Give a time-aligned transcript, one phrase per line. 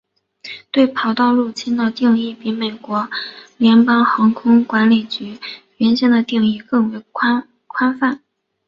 [0.71, 3.07] 对跑道入侵的定义比美国
[3.57, 5.39] 联邦航空管理局
[5.77, 7.45] 原先的定义更为宽
[7.99, 8.19] 泛。